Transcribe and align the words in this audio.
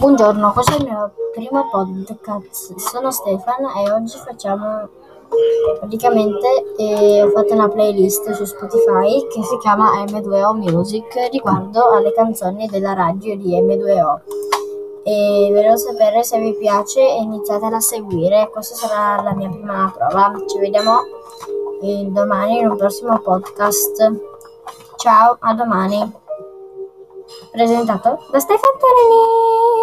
Buongiorno, 0.00 0.52
questo 0.52 0.72
è 0.72 0.76
il 0.78 0.84
mio 0.84 1.12
primo 1.34 1.68
podcast. 1.70 2.74
Sono 2.76 3.10
Stefan 3.10 3.66
e 3.84 3.90
oggi 3.92 4.16
facciamo 4.16 4.88
praticamente 5.78 6.74
eh, 6.78 7.22
ho 7.22 7.28
fatto 7.28 7.52
una 7.52 7.68
playlist 7.68 8.30
su 8.30 8.44
Spotify 8.46 9.26
che 9.26 9.42
si 9.42 9.58
chiama 9.58 10.02
M2O 10.04 10.54
Music 10.54 11.28
riguardo 11.30 11.90
alle 11.90 12.14
canzoni 12.14 12.66
della 12.68 12.94
radio 12.94 13.36
di 13.36 13.50
M2O. 13.60 14.20
E 15.02 15.50
volevo 15.52 15.76
sapere 15.76 16.24
se 16.24 16.40
vi 16.40 16.56
piace 16.56 17.00
e 17.00 17.20
iniziatela 17.20 17.76
a 17.76 17.80
seguire. 17.80 18.48
Questa 18.50 18.86
sarà 18.86 19.20
la 19.20 19.34
mia 19.34 19.50
prima 19.50 19.92
prova. 19.94 20.32
Ci 20.46 20.58
vediamo 20.58 21.00
eh, 21.82 22.06
domani 22.08 22.60
in 22.60 22.70
un 22.70 22.76
prossimo 22.78 23.18
podcast. 23.18 24.10
Ciao, 24.96 25.36
a 25.40 25.52
domani. 25.52 26.10
Presentato 27.52 28.18
da 28.30 28.38
Stefan 28.38 28.78
Terenich. 28.78 29.79